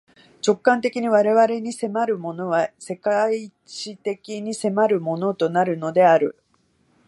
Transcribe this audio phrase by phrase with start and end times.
[0.43, 6.39] 直観的に我々に迫るものは、世界史的に迫るものとなるのである。